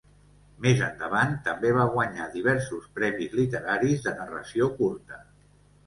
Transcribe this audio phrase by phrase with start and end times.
[0.65, 5.27] Més endavant, també va guanyar diversos premis literaris de narració curta.